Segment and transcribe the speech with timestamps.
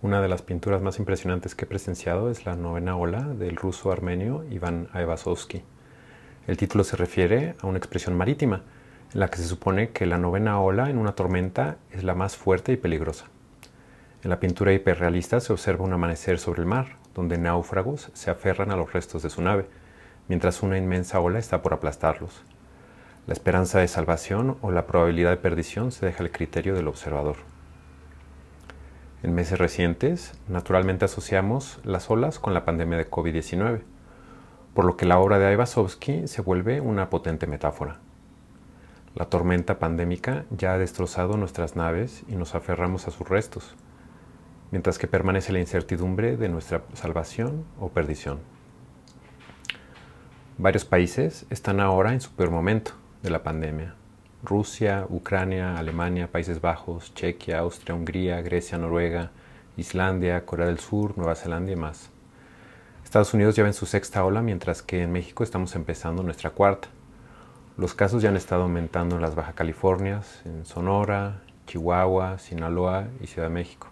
[0.00, 3.90] Una de las pinturas más impresionantes que he presenciado es la novena ola del ruso
[3.90, 5.64] armenio Iván Aivazovsky.
[6.46, 8.62] El título se refiere a una expresión marítima,
[9.12, 12.36] en la que se supone que la novena ola en una tormenta es la más
[12.36, 13.24] fuerte y peligrosa.
[14.22, 18.70] En la pintura hiperrealista se observa un amanecer sobre el mar, donde náufragos se aferran
[18.70, 19.66] a los restos de su nave,
[20.28, 22.44] mientras una inmensa ola está por aplastarlos.
[23.26, 27.57] La esperanza de salvación o la probabilidad de perdición se deja al criterio del observador.
[29.22, 33.80] En meses recientes, naturalmente asociamos las olas con la pandemia de COVID-19,
[34.74, 37.98] por lo que la obra de Aivazovsky se vuelve una potente metáfora.
[39.16, 43.74] La tormenta pandémica ya ha destrozado nuestras naves y nos aferramos a sus restos,
[44.70, 48.38] mientras que permanece la incertidumbre de nuestra salvación o perdición.
[50.58, 52.92] Varios países están ahora en su peor momento
[53.24, 53.96] de la pandemia,
[54.42, 59.30] Rusia, Ucrania, Alemania, Países Bajos, Chequia, Austria, Hungría, Grecia, Noruega,
[59.76, 62.10] Islandia, Corea del Sur, Nueva Zelanda y más.
[63.04, 66.88] Estados Unidos lleva en su sexta ola, mientras que en México estamos empezando nuestra cuarta.
[67.76, 73.26] Los casos ya han estado aumentando en las Baja Californias, en Sonora, Chihuahua, Sinaloa y
[73.26, 73.88] Ciudad de México.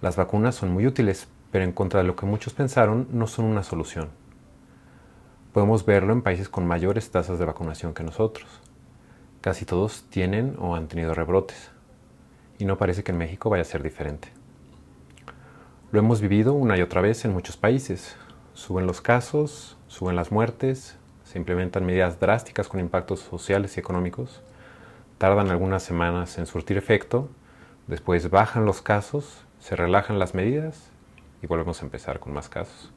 [0.00, 3.44] Las vacunas son muy útiles, pero en contra de lo que muchos pensaron, no son
[3.44, 4.08] una solución.
[5.52, 8.62] Podemos verlo en países con mayores tasas de vacunación que nosotros.
[9.42, 11.72] Casi todos tienen o han tenido rebrotes.
[12.58, 14.28] Y no parece que en México vaya a ser diferente.
[15.90, 18.16] Lo hemos vivido una y otra vez en muchos países.
[18.54, 24.42] Suben los casos, suben las muertes, se implementan medidas drásticas con impactos sociales y económicos,
[25.18, 27.28] tardan algunas semanas en surtir efecto,
[27.88, 30.90] después bajan los casos, se relajan las medidas
[31.42, 32.92] y volvemos a empezar con más casos.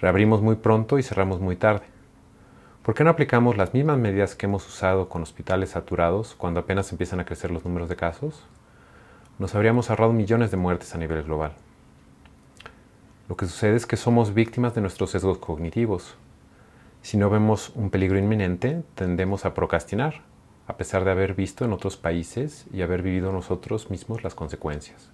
[0.00, 1.91] Reabrimos muy pronto y cerramos muy tarde.
[2.82, 6.90] ¿Por qué no aplicamos las mismas medidas que hemos usado con hospitales saturados cuando apenas
[6.90, 8.42] empiezan a crecer los números de casos?
[9.38, 11.52] Nos habríamos ahorrado millones de muertes a nivel global.
[13.28, 16.16] Lo que sucede es que somos víctimas de nuestros sesgos cognitivos.
[17.02, 20.22] Si no vemos un peligro inminente, tendemos a procrastinar,
[20.66, 25.08] a pesar de haber visto en otros países y haber vivido nosotros mismos las consecuencias.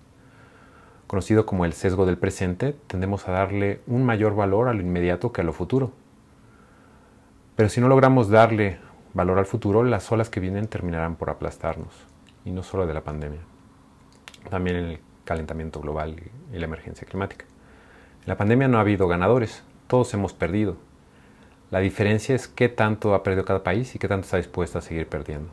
[1.06, 5.32] Conocido como el sesgo del presente, tendemos a darle un mayor valor a lo inmediato
[5.32, 5.92] que a lo futuro
[7.58, 8.78] pero si no logramos darle
[9.14, 11.92] valor al futuro, las olas que vienen terminarán por aplastarnos,
[12.44, 13.40] y no solo de la pandemia,
[14.48, 16.14] también el calentamiento global
[16.52, 17.46] y la emergencia climática.
[18.20, 20.76] En la pandemia no ha habido ganadores, todos hemos perdido.
[21.72, 24.80] La diferencia es qué tanto ha perdido cada país y qué tanto está dispuesto a
[24.80, 25.50] seguir perdiendo.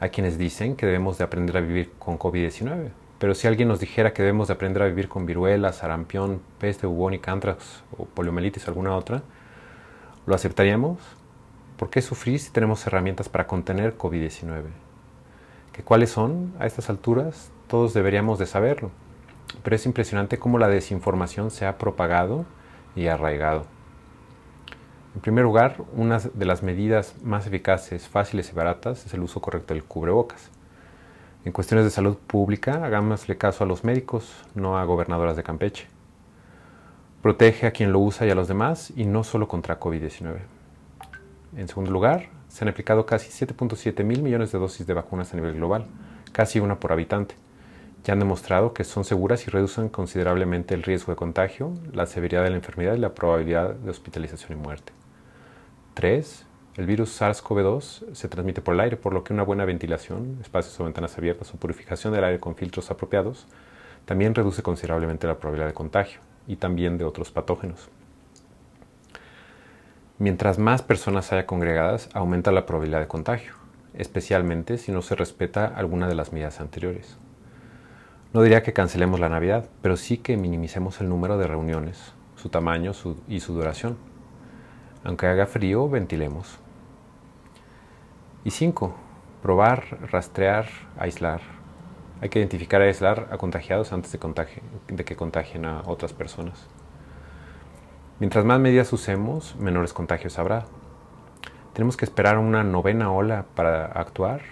[0.00, 3.80] Hay quienes dicen que debemos de aprender a vivir con COVID-19, pero si alguien nos
[3.80, 8.68] dijera que debemos de aprender a vivir con viruela, sarampión, peste bubónica, antrax o poliomielitis
[8.68, 9.22] alguna otra,
[10.26, 10.98] ¿Lo aceptaríamos?
[11.76, 14.62] ¿Por qué sufrir si tenemos herramientas para contener COVID-19?
[15.70, 16.54] ¿Que ¿Cuáles son?
[16.58, 18.90] A estas alturas todos deberíamos de saberlo,
[19.62, 22.46] pero es impresionante cómo la desinformación se ha propagado
[22.96, 23.66] y arraigado.
[25.14, 29.42] En primer lugar, una de las medidas más eficaces, fáciles y baratas es el uso
[29.42, 30.48] correcto del cubrebocas.
[31.44, 35.93] En cuestiones de salud pública, hagámosle caso a los médicos, no a gobernadoras de Campeche.
[37.24, 40.40] Protege a quien lo usa y a los demás y no solo contra COVID-19.
[41.56, 45.36] En segundo lugar, se han aplicado casi 7.7 mil millones de dosis de vacunas a
[45.36, 45.86] nivel global,
[46.32, 47.36] casi una por habitante.
[48.04, 52.44] Ya han demostrado que son seguras y reducen considerablemente el riesgo de contagio, la severidad
[52.44, 54.92] de la enfermedad y la probabilidad de hospitalización y muerte.
[55.94, 56.44] 3.
[56.76, 60.78] El virus SARS-CoV-2 se transmite por el aire, por lo que una buena ventilación, espacios
[60.78, 63.46] o ventanas abiertas o purificación del aire con filtros apropiados
[64.04, 67.88] también reduce considerablemente la probabilidad de contagio y también de otros patógenos.
[70.18, 73.54] Mientras más personas haya congregadas, aumenta la probabilidad de contagio,
[73.94, 77.18] especialmente si no se respeta alguna de las medidas anteriores.
[78.32, 82.48] No diría que cancelemos la Navidad, pero sí que minimicemos el número de reuniones, su
[82.48, 82.92] tamaño
[83.28, 83.96] y su duración.
[85.04, 86.58] Aunque haga frío, ventilemos.
[88.44, 88.94] Y 5.
[89.42, 90.66] Probar, rastrear,
[90.98, 91.40] aislar,
[92.20, 94.18] hay que identificar y aislar a contagiados antes de,
[94.88, 96.66] de que contagien a otras personas.
[98.20, 100.66] Mientras más medidas usemos, menores contagios habrá.
[101.72, 104.42] Tenemos que esperar una novena ola para actuar.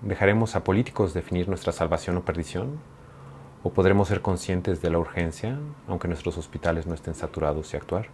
[0.00, 2.78] ¿Dejaremos a políticos definir nuestra salvación o perdición?
[3.62, 8.06] ¿O podremos ser conscientes de la urgencia, aunque nuestros hospitales no estén saturados y actuar?